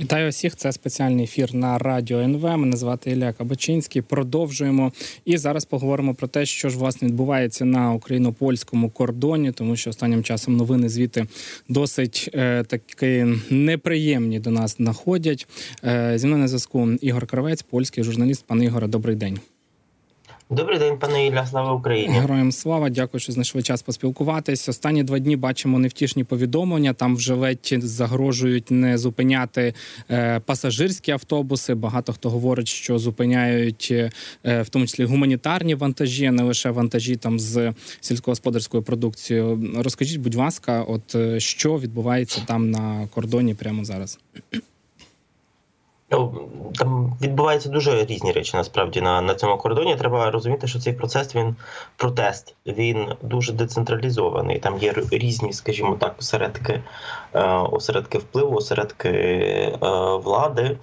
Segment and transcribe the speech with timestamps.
[0.00, 0.56] Вітаю всіх.
[0.56, 2.42] Це спеціальний ефір на радіо НВ.
[2.42, 4.02] Мене звати Ілля Кабачинський.
[4.02, 4.92] Продовжуємо
[5.24, 10.22] і зараз поговоримо про те, що ж власне відбувається на україно-польському кордоні, тому що останнім
[10.24, 11.26] часом новини звідти
[11.68, 15.48] досить е, такі неприємні до нас находять.
[15.84, 18.44] Е, Зі мною на зв'язку Ігор Кравець, польський журналіст.
[18.46, 19.38] Пане Ігоре, добрий день.
[20.52, 22.14] Добрий день, пане Ілля, слава Україні.
[22.14, 24.68] Героям слава, дякую, що знайшли час поспілкуватись.
[24.68, 26.92] Останні два дні бачимо невтішні повідомлення.
[26.92, 29.74] Там вже ледь загрожують не зупиняти
[30.10, 31.74] е, пасажирські автобуси.
[31.74, 34.10] Багато хто говорить, що зупиняють е,
[34.62, 39.72] в тому числі гуманітарні вантажі, а не лише вантажі там з сільськогосподарською продукцією.
[39.76, 44.18] Розкажіть, будь ласка, от е, що відбувається там на кордоні прямо зараз?
[46.10, 49.96] Ну, там відбуваються дуже різні речі насправді на на цьому кордоні.
[49.96, 51.56] Треба розуміти, що цей процес він
[51.96, 54.58] протест, він дуже децентралізований.
[54.58, 56.82] Там є різні, скажімо так, осередки,
[57.34, 59.78] е, осередки впливу, осередки е,
[60.24, 60.76] влади.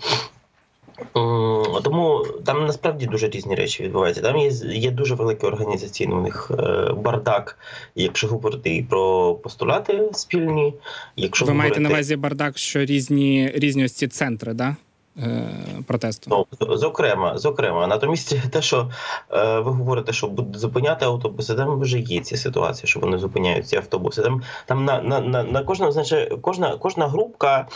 [1.84, 4.22] Тому там насправді дуже різні речі відбуваються.
[4.22, 7.58] Там є є дуже великий організаційний у них е, бардак,
[7.95, 10.73] якщо говорити і про постулати спільні.
[11.16, 11.69] Якщо ви говорити...
[11.69, 14.75] маєте на увазі бардак, що різні різні ось ці центри, да?
[15.23, 15.50] Е,
[15.88, 16.30] протесту.
[16.62, 18.92] Ну, зокрема, зокрема, натомість, те, що
[19.32, 23.68] е, ви говорите, що будуть зупиняти автобуси, там вже є ці ситуації, що вони зупиняють
[23.68, 24.22] ці автобуси.
[24.22, 27.68] Там там на на, на, на кожна, значить, кожна кожна групка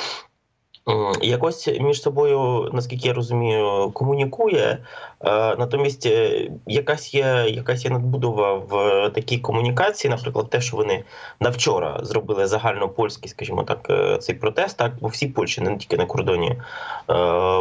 [1.21, 4.77] якось між собою, наскільки я розумію, комунікує.
[5.23, 11.03] Е, натомість е, якась є якась є надбудова в такій комунікації, наприклад, те, що вони
[11.39, 15.97] на вчора зробили загальнопольський, скажімо так, е, цей протест, так бо всі Польщі, не тільки
[15.97, 16.61] на кордоні,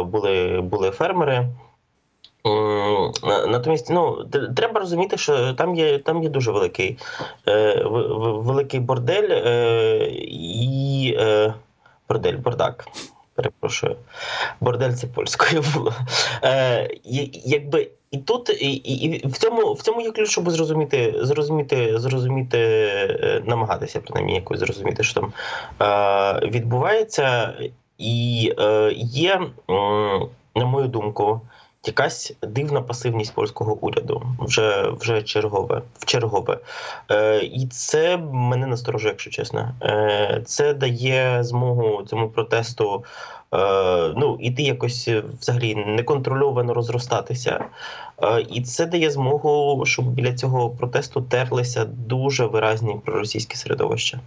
[0.05, 1.47] були, були фермери.
[3.47, 6.97] Натомість, ну треба розуміти, що там є там є дуже великий
[8.45, 9.29] великий бордель
[10.27, 11.17] і
[12.11, 12.87] бордель, бардак.
[13.35, 13.95] Перепрошую,
[14.61, 15.93] бордель це польською було.
[16.43, 16.89] Е,
[17.45, 22.57] Якби і тут, і, і в цьому в цьому є ключ, щоб зрозуміти, зрозуміти, зрозуміти,
[22.59, 25.33] е, намагатися принаймні якось зрозуміти, що там
[25.81, 27.53] е, відбувається,
[27.97, 29.41] і е, є,
[30.55, 31.41] на мою думку,
[31.85, 36.57] якась дивна пасивність польського уряду вже вже чергове в чергове.
[37.11, 39.75] Е, І це мене насторожує, якщо чесно.
[39.81, 43.03] Е, Це дає змогу цьому протесту.
[43.53, 45.09] Е, ну, іти якось
[45.41, 47.65] взагалі неконтрольовано розростатися,
[48.23, 54.19] е, і це дає змогу, щоб біля цього протесту терлися дуже виразні проросійські середовища.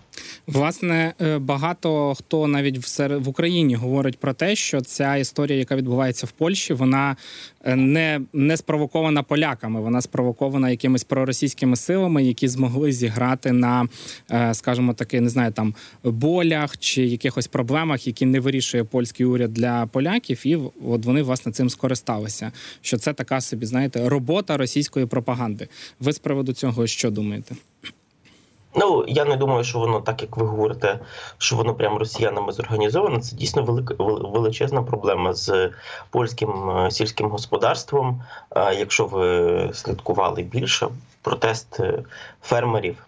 [0.47, 6.27] Власне, е, багато хто навіть в Україні говорить про те, що ця історія, яка відбувається
[6.27, 7.17] в Польщі, вона
[7.67, 13.89] не не спровокована поляками, вона спровокована якимись проросійськими силами, які змогли зіграти на,
[14.53, 19.87] скажімо таки, не знаю, там болях чи якихось проблемах, які не вирішує український уряд для
[19.87, 22.53] поляків, і от вони власне цим скористалися.
[22.81, 25.69] Що це така собі, знаєте, робота російської пропаганди.
[26.01, 27.55] Ви з приводу цього що думаєте?
[28.77, 30.99] Ну я не думаю, що воно так, як ви говорите,
[31.39, 33.21] що воно прямо росіянами зорганізовано.
[33.21, 35.71] Це дійсно велика величезна проблема з
[36.11, 38.23] польським е, сільським господарством.
[38.57, 40.89] Якщо ви слідкували більше
[41.23, 42.03] протест е,
[42.43, 43.07] фермерів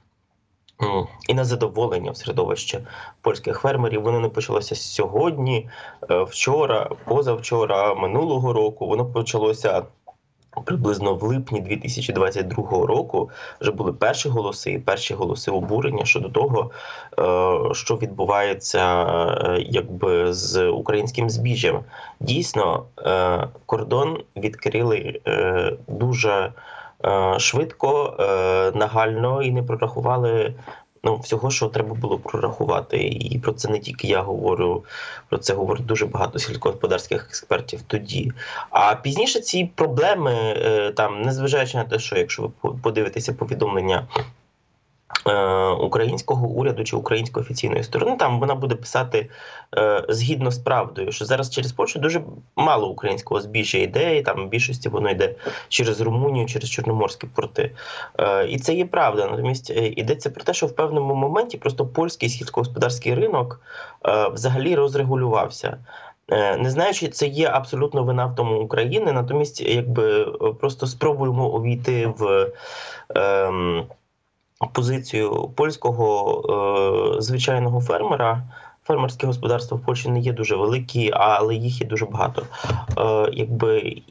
[1.28, 2.80] і на задоволення в середовище
[3.20, 5.68] польських фермерів воно не почалося сьогодні,
[6.10, 8.86] е, вчора, позавчора, минулого року.
[8.86, 9.82] Воно почалося.
[10.64, 13.30] Приблизно в липні 2022 року
[13.60, 16.70] вже були перші голоси, перші голоси обурення щодо того,
[17.18, 21.80] е, що відбувається е, якби з українським збіжжям.
[22.20, 22.84] Дійсно,
[23.66, 25.20] кордон відкрили
[25.88, 26.52] дуже
[27.04, 28.24] Е, швидко, е,
[28.78, 30.54] нагально і не прорахували
[31.06, 32.98] ну, всього, що треба було прорахувати.
[33.08, 34.84] І про це не тільки я говорю,
[35.28, 38.32] про це говорить дуже багато сільськогосподарських експертів тоді.
[38.70, 44.06] А пізніше ці проблеми, е, там, незважаючи на те, що якщо ви подивитеся повідомлення
[45.80, 49.30] українського уряду чи української офіційної сторони, там вона буде писати
[49.78, 52.22] е, згідно з правдою, що зараз через Польщу дуже
[52.56, 55.34] мало українського збіжжя йде, і там в більшості воно йде
[55.68, 57.70] через Румунію, через Чорноморські порти.
[58.18, 59.26] Е, і це є правда.
[59.26, 63.60] Натомість йдеться про те, що в певному моменті просто польський сільськогосподарський ринок
[64.32, 65.78] взагалі розрегулювався.
[66.58, 70.24] Не знаю, чи це є абсолютно вина в тому України, натомість, якби
[70.60, 72.52] просто спробуємо увійти в.
[73.14, 73.86] Ем,
[74.72, 78.42] позицію польського е, звичайного фермера.
[78.86, 82.42] Фермерські господарства в Польщі не є дуже великі, але їх є дуже багато.
[82.98, 84.02] Е, Якби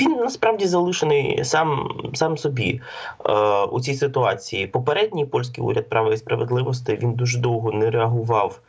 [0.00, 2.80] він насправді залишений сам сам собі
[3.26, 3.32] е,
[3.64, 4.66] у цій ситуації.
[4.66, 8.60] Попередній польський уряд права і справедливості він дуже довго не реагував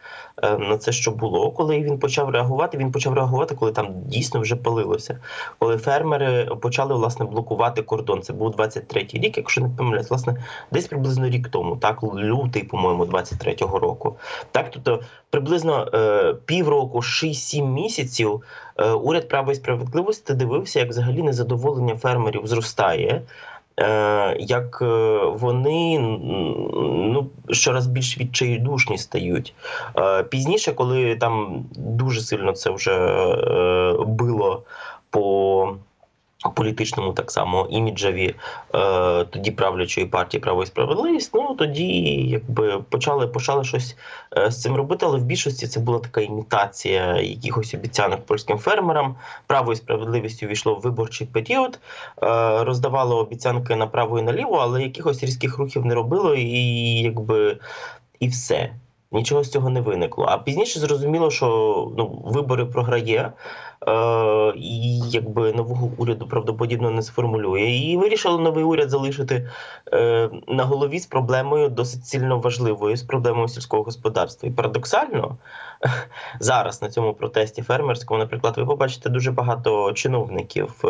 [0.44, 1.52] е, на це, що було.
[1.52, 5.20] Коли він почав реагувати, він почав реагувати, коли там дійсно вже палилося.
[5.60, 8.22] Коли фермери почали власне блокувати кордон.
[8.22, 10.36] Це був 23-й рік, якщо не помиляюсь, власне,
[10.72, 14.18] десь приблизно рік тому, так лютий, по-моєму, 23-го року.
[14.52, 18.42] Так, тобто приблизно е, півроку, 6-7 місяців.
[18.78, 23.22] Е, уряд права і справедливості дивився, як взагалі незадоволення фермерів зростає.
[23.80, 24.86] Е, як е,
[25.26, 29.54] вони ну щораз більш відчайдушні стають
[30.30, 32.92] пізніше, коли там дуже сильно це вже
[34.08, 34.64] било
[35.10, 35.76] по
[36.50, 38.36] політичному так само іміджеві
[38.76, 41.32] е, тоді правлячої партії право і справедливість.
[41.34, 41.88] Ну тоді
[42.30, 43.96] якби почали почали щось
[44.38, 49.16] е, з цим робити, але в більшості це була така імітація якихось обіцянок польським фермерам.
[49.48, 51.80] Право і справедливість увійшло в виборчий період,
[52.24, 57.58] е, роздавало обіцянки направо і наліво, але якихось різких рухів не робило, і якби
[58.20, 58.72] і все.
[59.12, 60.26] Нічого з цього не виникло.
[60.30, 61.48] А пізніше зрозуміло, що
[61.98, 63.34] ну вибори програє.
[63.88, 67.62] Е, і якби нового уряду правдоподібно не сформулює.
[67.62, 69.50] І вирішили новий уряд залишити
[69.94, 74.50] е, на голові з проблемою досить сильно важливою з проблемою сільського господарства.
[74.50, 75.38] І парадоксально
[76.40, 80.82] зараз на цьому протесті фермерському, наприклад, ви побачите дуже багато чиновників.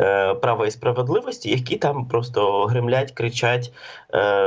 [0.00, 3.72] Е, права і справедливості, які там просто гремлять, кричать,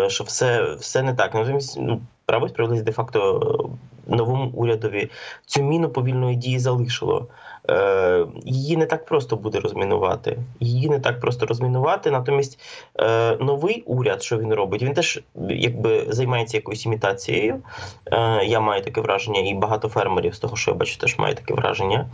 [0.07, 1.31] що все все не так.
[1.77, 3.69] Ну, право справедливість де-факто
[4.07, 5.09] новому урядові
[5.45, 7.27] цю міну повільної дії залишило.
[7.69, 10.37] Е, її не так просто буде розмінувати.
[10.59, 12.11] Її не так просто розмінувати.
[12.11, 12.59] Натомість
[12.99, 17.61] е, новий уряд, що він робить, він теж якби займається якоюсь імітацією.
[18.05, 21.35] Е, я маю таке враження, і багато фермерів з того, що я бачу, теж має
[21.35, 22.09] таке враження.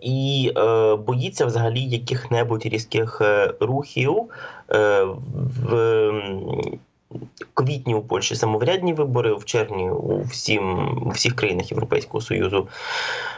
[0.00, 0.52] І
[1.06, 3.22] боїться взагалі яких-небудь різких
[3.60, 4.16] рухів
[4.68, 6.12] в
[7.54, 12.68] квітні у Польщі самоврядні вибори, в червні у всім у всіх країнах Європейського союзу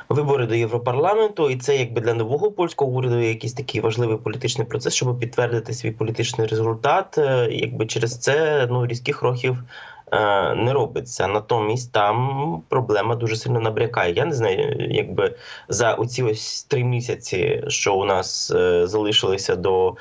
[0.09, 4.95] вибори до Європарламенту, і це якби для нового польського уряду якийсь такий важливий політичний процес,
[4.95, 7.19] щоб підтвердити свій політичний результат.
[7.19, 9.65] Е, якби через це ну різких років.
[10.13, 14.13] Е, не робиться, натомість там проблема дуже сильно набрякає.
[14.13, 15.35] Я не знаю, якби
[15.69, 19.95] за оці ось три місяці, що у нас е, залишилися до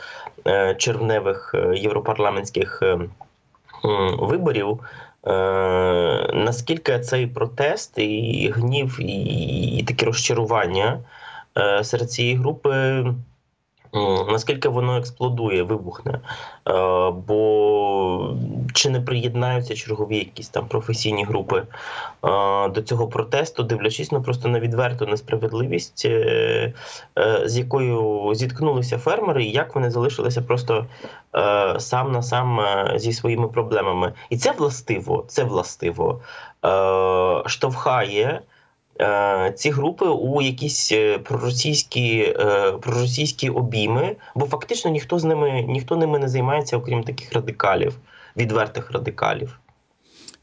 [0.77, 2.83] червневих європарламентських
[4.19, 4.79] виборів.
[5.27, 5.31] Е,
[6.33, 9.23] наскільки цей протест і гнів, і,
[9.77, 10.99] і таке розчарування
[11.57, 13.03] е, серед цієї групи
[14.29, 16.21] наскільки воно експлодує, вибухне, е,
[17.27, 18.35] бо
[18.73, 21.65] чи не приєднаються чергові якісь там професійні групи е,
[22.69, 26.73] до цього протесту, дивлячись ну, просто на відверту несправедливість, е,
[27.45, 30.85] з якою зіткнулися фермери, і як вони залишилися просто
[31.77, 32.59] сам на сам
[32.95, 34.13] зі своїми проблемами.
[34.29, 36.19] І це властиво, це властиво
[37.45, 38.41] штовхає.
[39.01, 45.65] Е, ці групи у якісь е, проросійські е, проросійські обійми, бо фактично ніхто з ними
[45.67, 47.97] ніхто ними не займається, окрім таких радикалів,
[48.37, 49.59] відвертих радикалів.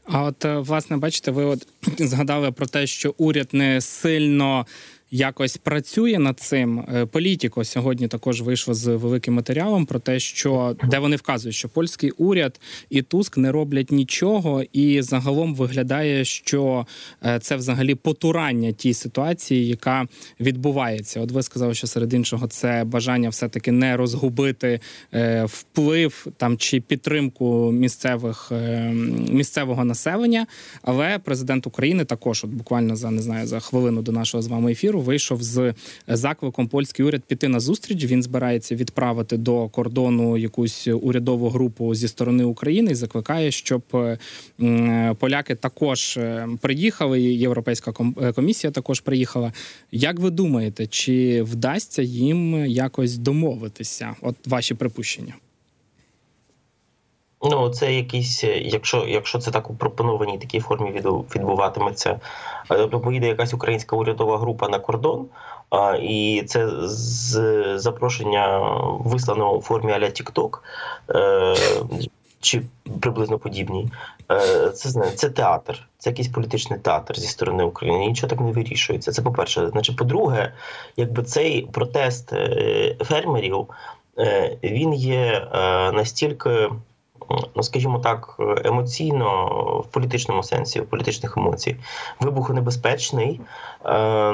[0.05, 1.67] А от власне, бачите, ви от
[1.99, 4.65] згадали про те, що уряд не сильно
[5.13, 6.79] якось працює над цим.
[6.79, 11.69] Е, Політіко сьогодні також вийшло з великим матеріалом про те, що де вони вказують, що
[11.69, 16.87] польський уряд і Туск не роблять нічого, і загалом виглядає, що
[17.25, 20.07] е, це взагалі потурання тій ситуації, яка
[20.39, 21.21] відбувається.
[21.21, 24.79] От ви сказали, що серед іншого це бажання все таки не розгубити
[25.13, 28.51] е, вплив там чи підтримку місцевих
[29.29, 30.47] місцевого населення.
[30.81, 34.71] Але президент України також, от буквально за не знаю за хвилину до нашого з вами
[34.71, 35.73] ефіру вийшов з
[36.07, 38.05] закликом польський уряд піти на зустріч.
[38.05, 45.15] Він збирається відправити до кордону якусь урядову групу зі сторони України і закликає, щоб е,
[45.19, 47.21] поляки також е, приїхали.
[47.21, 49.53] Європейська е, комісія також приїхала.
[49.91, 54.15] Як ви думаєте, чи вдасться їм якось домовитися?
[54.21, 55.33] От ваші припущення?
[57.43, 60.91] Ну, це якісь, якщо якщо це так у пропонованій такій формі
[61.35, 62.19] відбуватиметься,
[62.67, 65.25] тобто поїде якась українська урядова група на кордон,
[66.01, 68.59] і це з запрошення
[68.99, 70.59] вислано у формі аля TikTok,
[71.09, 71.55] е,
[72.39, 72.61] чи
[73.01, 73.91] приблизно подібні.
[74.31, 78.05] Е, це це театр, це якийсь політичний театр зі сторони України.
[78.07, 79.11] Нічого так не вирішується.
[79.11, 79.69] Це по-перше.
[79.69, 80.53] Значить, по-друге,
[80.97, 83.67] якби цей протест е, фермерів
[84.63, 85.47] він є
[85.93, 86.69] настільки
[87.55, 89.47] ну скажімо так, емоційно
[89.79, 91.75] в політичному сенсі, в політичних емоцій,
[92.19, 93.41] вибухонебезпечний.
[93.85, 94.33] Е,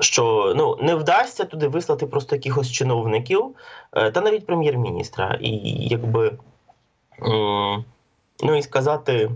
[0.00, 3.54] що ну не вдасться туди вислати просто якихось чиновників,
[3.92, 5.50] е, та навіть прем'єр-міністра, і
[5.88, 6.32] якби
[8.42, 9.30] ну і сказати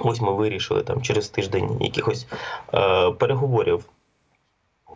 [0.00, 2.26] ось ми вирішили там через тиждень якихось
[2.74, 3.84] е, переговорів.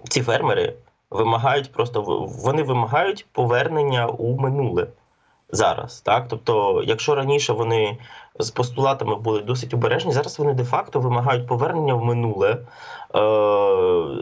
[0.09, 0.75] Ці фермери
[1.11, 4.87] вимагають просто вони вимагають повернення у минуле
[5.51, 6.01] зараз.
[6.01, 7.99] Так, тобто, якщо раніше вони
[8.39, 12.61] з постулатами були досить обережні, зараз вони де-факто вимагають повернення в минуле е,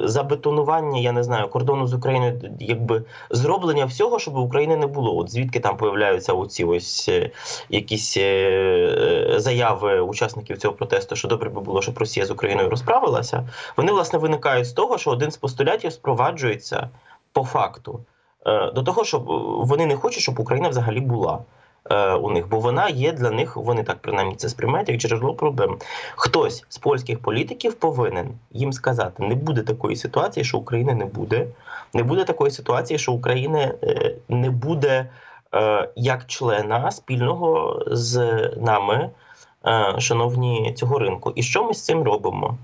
[0.09, 5.17] забетонування, я не знаю, кордону з Україною, якби зроблення всього, щоб України не було.
[5.17, 7.31] От звідки там появляються оці ось е,
[7.69, 13.49] якісь е, заяви учасників цього протесту, що добре би було, щоб Росія з Україною розправилася.
[13.77, 16.89] Вони власне виникають з того, що один з постулятів спроваджується
[17.33, 18.01] по факту.
[18.47, 19.25] Е, до того, щоб
[19.67, 21.39] вони не хочуть, щоб Україна взагалі була
[21.91, 25.35] е, у них, бо вона є для них, вони так принаймні це сприймають як джерело
[25.35, 25.79] проблем.
[26.17, 31.47] Хтось з польських політиків повинен їм сказати: не буде такої ситуації, що України не буде.
[31.95, 35.07] Не буде такої ситуації, що України е, не буде
[35.97, 38.17] як члена спільного з
[38.57, 39.11] нами,
[39.99, 41.33] шановні цього ринку.
[41.35, 42.59] І що ми з цим робимо?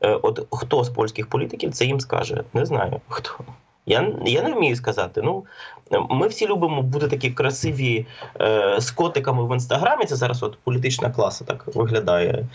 [0.00, 2.44] От хто з польських політиків це їм скаже?
[2.52, 3.30] Не знаю хто.
[3.86, 5.22] Я я не вмію сказати.
[5.22, 5.44] Ну
[6.10, 8.06] ми всі любимо бути такі красиві
[8.40, 10.04] е, з котиками в інстаграмі.
[10.04, 12.46] Це зараз от політична класа так виглядає.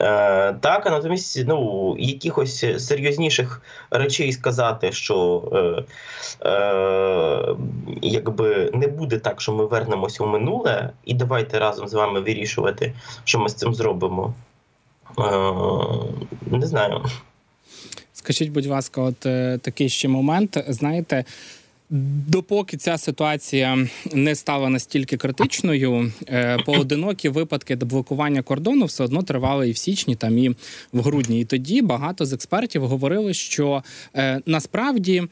[0.00, 7.54] Е, Так, а натомість ну, якихось серйозніших речей сказати, що е, е,
[8.02, 12.94] якби не буде так, що ми вернемося у минуле, і давайте разом з вами вирішувати,
[13.24, 14.34] що ми з цим зробимо.
[15.18, 15.22] Е,
[16.50, 17.04] Не знаю.
[18.24, 20.64] Скажіть, будь ласка, от е, такий ще момент.
[20.68, 21.24] Знаєте,
[22.28, 29.68] допоки ця ситуація не стала настільки критичною, е, поодинокі випадки блокування кордону все одно тривали
[29.68, 30.48] і в січні, там і
[30.92, 31.40] в грудні.
[31.40, 33.82] І тоді багато з експертів говорили, що
[34.16, 35.22] е, насправді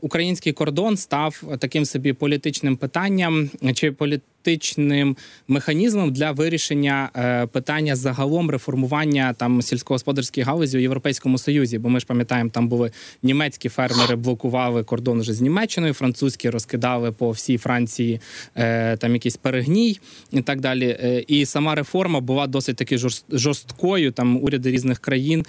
[0.00, 5.16] український кордон став таким собі політичним питанням чи полі практичним
[5.48, 11.78] механізмом для вирішення е, питання загалом реформування там сільськогосподарської галузі у європейському союзі.
[11.78, 12.90] Бо ми ж пам'ятаємо, там були
[13.22, 18.20] німецькі фермери, блокували кордон вже з Німеччиною, французькі розкидали по всій Франції
[18.56, 20.00] е, там якийсь перегній
[20.32, 20.96] і так далі.
[21.02, 22.98] Е, і сама реформа була досить таки
[23.32, 24.12] жорсткою.
[24.12, 25.44] Там уряди різних країн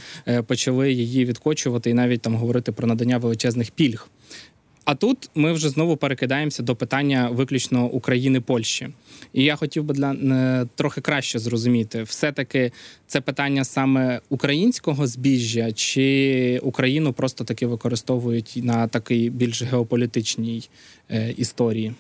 [0.48, 4.10] почали її відкочувати і навіть там говорити про надання величезних пільг.
[4.92, 8.90] А тут ми вже знову перекидаємося до питання виключно України Польщі.
[9.34, 12.72] І я хотів би для не, трохи краще зрозуміти, все-таки
[13.08, 20.70] це питання саме українського збіжжя, чи Україну просто таки використовують на такій більш геополітичній
[21.10, 21.94] е, історії.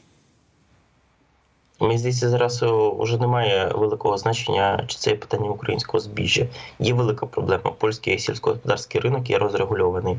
[1.82, 2.64] Мені здається, зараз
[3.00, 6.46] вже немає великого значення, чи це є питання українського збіжжя.
[6.80, 7.72] Є велика проблема.
[7.78, 10.14] Польський сільськогосподарський ринок є розрегульований.
[10.14, 10.18] Е,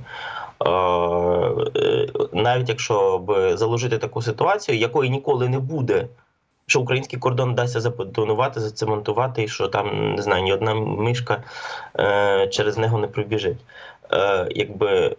[2.33, 6.09] навіть якщо б заложити таку ситуацію, якої ніколи не буде,
[6.67, 11.43] що український кордон дасться забетонувати, зацементувати, і що там не знаю, ні одна мишка
[11.99, 13.59] е, через нього не пробіжить.
[14.13, 15.17] Е, якби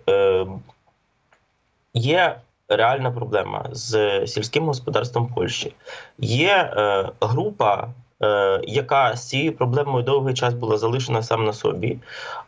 [1.93, 2.35] є
[2.69, 5.75] реальна проблема з сільським господарством Польщі.
[6.17, 6.73] Є
[7.21, 7.87] група
[8.23, 11.97] Е, яка з цією проблемою довгий час була залишена сам на собі.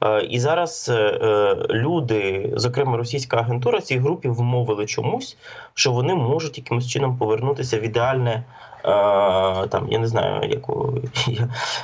[0.02, 5.38] Е, і зараз е, люди, зокрема російська агентура, цій групі вмовили чомусь,
[5.74, 8.44] що вони можуть якимось чином повернутися в ідеальне.
[9.70, 11.02] Там я не знаю, яку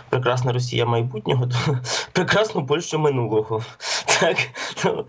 [0.09, 1.77] прекрасна Росія майбутнього, то
[2.11, 3.61] прекрасну Польщу минулого.
[4.19, 4.37] Так
[4.85, 5.05] ну,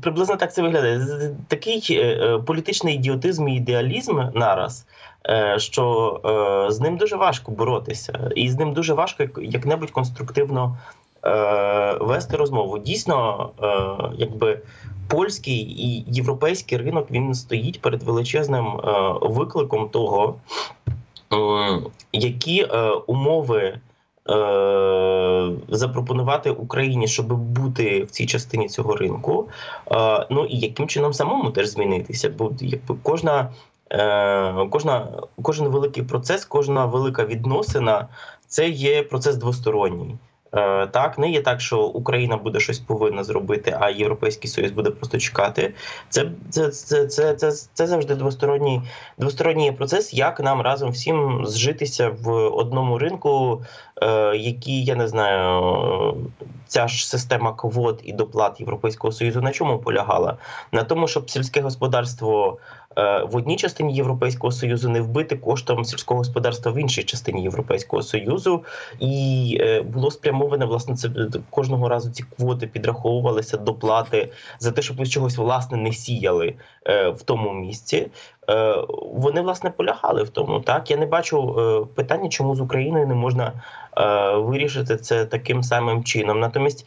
[0.00, 1.00] приблизно так це виглядає.
[1.48, 2.10] Такий
[2.46, 4.86] політичний ідіотизм і ідеалізм нараз
[5.28, 10.78] Е, що е, з ним дуже важко боротися, і з ним дуже важко як-небудь конструктивно
[11.24, 12.78] е, вести розмову.
[12.78, 13.50] Дійсно,
[14.16, 14.60] якби
[15.08, 18.80] польський і європейський ринок він стоїть перед величезним
[19.22, 20.34] викликом того,
[22.12, 22.66] які
[23.06, 23.80] умови.
[25.68, 29.48] Запропонувати Україні, щоб бути в цій частині цього ринку,
[30.30, 33.50] ну і яким чином самому теж змінитися, бо якби кожна
[33.94, 35.08] Е, кожна,
[35.42, 38.08] Кожен великий процес, кожна велика відносина
[38.46, 40.16] це є процес двосторонній.
[40.56, 44.90] Е, так, не є так, що Україна буде щось повинна зробити, а Європейський Союз буде
[44.90, 45.74] просто чекати.
[46.08, 48.82] Це це, це, це, це, це завжди двосторонній
[49.18, 53.62] двосторонній процес, як нам разом всім зжитися в одному ринку,
[54.02, 56.16] е, який я не знаю,
[56.66, 60.36] ця ж система квот і доплат Європейського союзу на чому полягала?
[60.72, 62.58] На тому, щоб сільське господарство.
[62.96, 68.02] Е, в одній частині Європейського союзу не вбити коштом сільського господарства в іншій частині Європейського
[68.02, 68.64] союзу,
[69.00, 71.10] і е, було спрямоване власне це
[71.50, 72.10] кожного разу.
[72.10, 76.54] Ці квоти підраховувалися доплати за те, щоб ви чогось власне не сіяли
[76.86, 78.06] е, в тому місці.
[79.14, 80.60] вони власне полягали в тому.
[80.60, 83.52] Так я не бачу питання, чому з Україною не можна
[84.36, 86.40] вирішити це таким самим чином.
[86.40, 86.86] Натомість.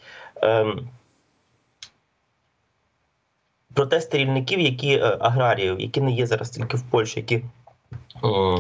[3.77, 7.41] Протести рівників, які е, аграріїв, які не є зараз тільки в Польщі, які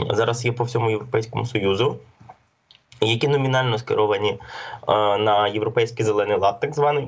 [0.09, 1.97] зараз є по всьому Європейському Союзу,
[3.01, 4.37] які номінально скеровані е,
[5.17, 7.07] на європейський зелений лад, так званий,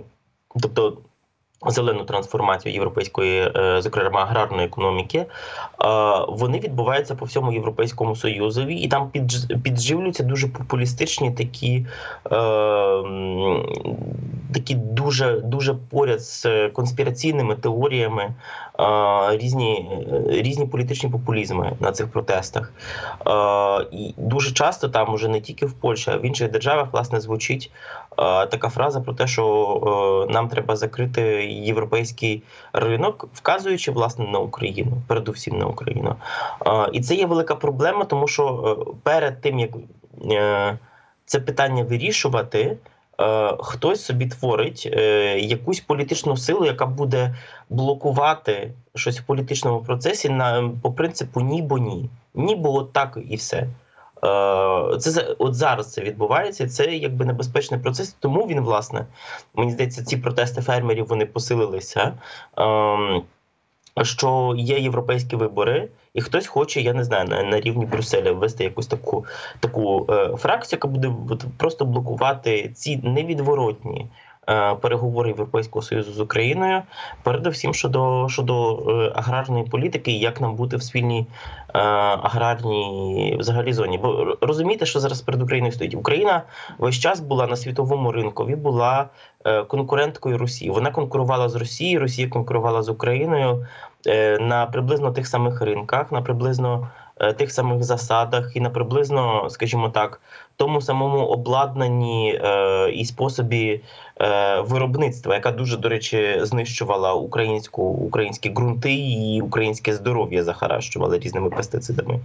[0.61, 0.97] тобто
[1.67, 5.25] зелену трансформацію європейської, е, зокрема аграрної економіки, е,
[6.29, 9.11] вони відбуваються по всьому європейському союзові, і там
[9.63, 11.85] підживлюються дуже популістичні такі
[12.31, 12.35] е,
[14.53, 18.33] такі дуже дуже поряд з конспіраційними теоріями
[19.29, 19.89] різні
[20.27, 22.73] різні політичні популізми на цих протестах.
[23.91, 27.71] І дуже часто там уже не тільки в Польщі, а в інших державах власне звучить
[28.51, 35.57] така фраза про те, що нам треба закрити європейський ринок, вказуючи власне на Україну, передусім
[35.57, 36.15] на Україну.
[36.93, 39.71] І це є велика проблема, тому що е, перед тим як
[40.31, 40.77] е,
[41.25, 42.77] це питання вирішувати.
[43.21, 44.85] Е, хтось собі творить
[45.37, 47.35] якусь політичну силу, яка буде
[47.69, 52.09] блокувати щось в політичному процесі на по принципу ні бо ні.
[52.33, 53.67] Ні, бо от так і все.
[54.23, 56.67] Е, це от зараз це відбувається.
[56.67, 58.15] Це якби небезпечний процес.
[58.19, 59.05] Тому він, власне,
[59.55, 62.13] мені здається, ці протести фермерів вони посилилися.
[62.57, 63.23] Ем,
[64.03, 68.63] що є європейські вибори, і хтось хоче, я не знаю, на, на рівні Брюсселя ввести
[68.63, 69.25] якусь таку
[69.59, 71.13] таку е, фракцію, яка буде
[71.57, 74.07] просто блокувати ці невідворотні
[74.81, 76.81] переговори Європейського союзу з Україною,
[77.23, 81.79] передусім щодо щодо е, аграрної політики, як нам бути в спільній е,
[82.23, 83.97] аграрній взагалі зоні.
[83.97, 86.43] Бо розумієте, що зараз перед Україною стоїть Україна
[86.77, 89.09] весь час була на світовому ринкові, була
[89.67, 90.71] конкуренткою Росії.
[90.71, 93.67] Вона конкурувала з Росією, Росія конкурувала з Україною
[94.39, 96.87] на приблизно тих самих ринках, на приблизно.
[97.37, 100.21] Тих самих засадах і на приблизно, скажімо так,
[100.55, 103.81] тому самому обладнанні е, і способі
[104.21, 111.49] е, виробництва, яка дуже до речі знищувала українську українські ґрунти і українське здоров'я захаращувала різними
[111.49, 112.19] пестицидами.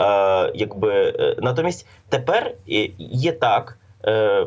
[0.00, 2.54] Е, якби е, натомість тепер
[2.98, 3.78] є так.
[4.06, 4.46] Е,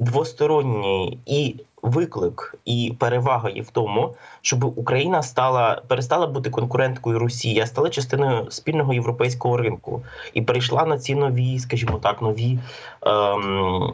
[0.00, 1.54] Двосторонній і
[1.88, 7.90] виклик і перевага є в тому, щоб Україна стала перестала бути конкуренткою Росії, а стала
[7.90, 10.02] частиною спільного європейського ринку
[10.34, 12.58] і перейшла на ці нові, скажімо так, нові
[13.02, 13.92] ем,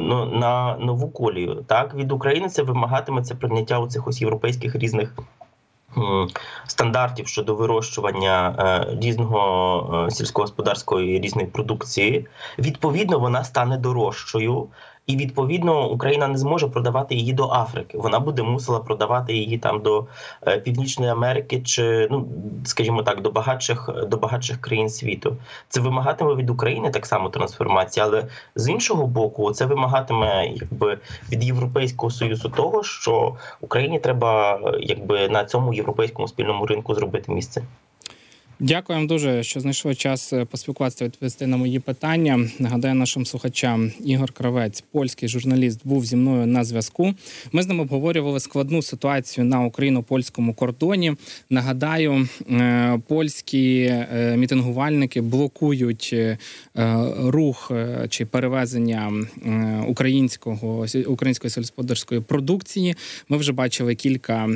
[0.00, 1.64] но, на нову колію.
[1.66, 5.14] Так від України це вимагатиметься прийняття у цих ось європейських різних.
[6.66, 12.26] Стандартів щодо вирощування е, різного е, сільськогосподарської різної продукції,
[12.58, 14.68] відповідно, вона стане дорожчою,
[15.06, 17.98] і відповідно Україна не зможе продавати її до Африки.
[17.98, 20.06] Вона буде мусила продавати її там до
[20.46, 22.28] е, Північної Америки чи ну
[22.64, 25.36] скажімо так, до багатших до багатших країн світу.
[25.68, 30.98] Це вимагатиме від України так само трансформації, але з іншого боку, це вимагатиме якби
[31.32, 37.62] від Європейського союзу того, що Україні треба якби на цьому європейському спільному ринку зробити місце.
[38.62, 42.48] Дякуємо дуже, що знайшли час е, поспілкуватися відповісти на мої питання.
[42.58, 47.14] Нагадаю нашим слухачам Ігор Кравець, польський журналіст, був зі мною на зв'язку.
[47.52, 51.14] Ми з ним обговорювали складну ситуацію на україно-польському кордоні.
[51.50, 56.14] Нагадаю, е, польські е, мітингувальники блокують
[57.18, 57.72] рух
[58.08, 59.12] чи перевезення
[59.88, 62.94] українського української сільськогосподарської продукції.
[63.28, 64.48] Ми вже бачили кілька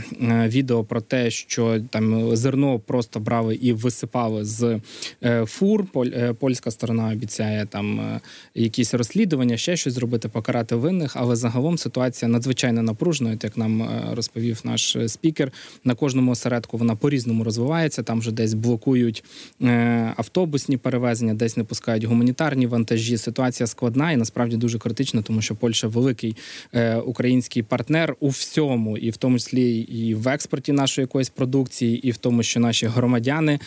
[0.46, 4.80] відео про те, що там зерно просто брали і висипали висипали з
[5.24, 5.84] е, фур.
[5.96, 8.20] Е, польська сторона обіцяє там е,
[8.54, 11.16] якісь розслідування, ще щось зробити, покарати винних.
[11.16, 15.52] Але загалом ситуація надзвичайно напружена, як нам розповів наш спікер.
[15.84, 18.02] На кожному осередку вона по різному розвивається.
[18.02, 19.24] Там вже десь блокують
[20.16, 23.18] автобусні перевезення, десь не пускають гуманітарні вантажі.
[23.18, 26.36] Ситуація складна і насправді дуже критична, тому що Польща великий
[27.04, 32.10] український партнер у всьому, і в тому числі і в експорті нашої якоїсь продукції, і
[32.10, 33.58] в тому, що наші громадяни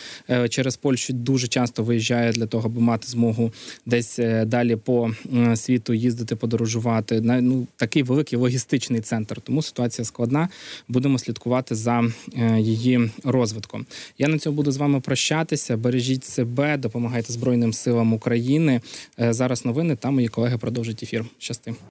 [0.48, 3.52] через Польщу дуже часто виїжджає для того, аби мати змогу
[3.86, 5.10] десь е, далі по
[5.54, 7.20] світу їздити, подорожувати.
[7.20, 9.40] Ну такий великий логістичний центр.
[9.40, 10.48] Тому ситуація складна.
[10.88, 12.04] Будемо слідкувати за
[12.36, 13.86] е, її розвитком.
[14.18, 15.76] Я на цьому буду з вами прощатися.
[15.76, 18.80] Бережіть себе, допомагайте Збройним силам України.
[19.18, 19.96] Зараз новини.
[19.96, 21.24] Там мої колеги продовжать ефір.
[21.38, 21.74] Щасти.